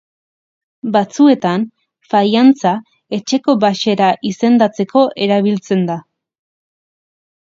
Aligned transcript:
Batzuetan, 0.93 1.65
faiantza 2.13 2.73
etxeko 3.19 3.55
baxera 3.67 4.07
izendatzeko 4.33 5.05
erabiltzen 5.27 5.89
da 5.91 6.03